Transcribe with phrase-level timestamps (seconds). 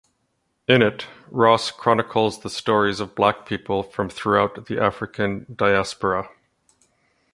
[0.67, 6.27] In it, Ross chronicles the stories of black people from throughout the African diaspora.